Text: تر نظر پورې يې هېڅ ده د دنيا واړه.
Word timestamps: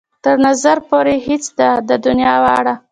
تر 0.23 0.35
نظر 0.47 0.77
پورې 0.89 1.15
يې 1.17 1.23
هېڅ 1.27 1.43
ده 1.57 1.69
د 1.89 1.91
دنيا 2.05 2.35
واړه. 2.43 2.73